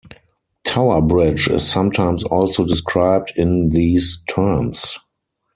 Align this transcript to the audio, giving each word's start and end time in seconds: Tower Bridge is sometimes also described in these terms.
Tower 0.63 0.99
Bridge 0.99 1.47
is 1.47 1.69
sometimes 1.69 2.23
also 2.23 2.65
described 2.65 3.33
in 3.35 3.69
these 3.69 4.23
terms. 4.27 4.97